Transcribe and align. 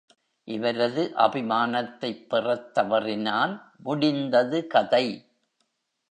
இவரது 0.47 1.13
அபிமானத்தைப் 1.15 2.23
பெறத் 2.29 2.73
தவறினால், 2.73 3.53
முடிந்தது 3.77 4.67
கதை!... 4.67 5.05